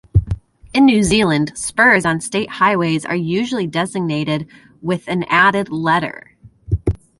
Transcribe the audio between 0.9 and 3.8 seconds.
Zealand, spurs on state highways are usually